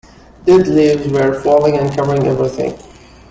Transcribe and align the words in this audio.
Dead 0.47 0.67
leaves 0.67 1.07
were 1.11 1.39
falling 1.43 1.77
and 1.77 1.95
covering 1.95 2.25
everything. 2.25 2.73